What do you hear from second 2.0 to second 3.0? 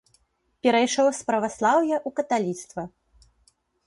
каталіцтва.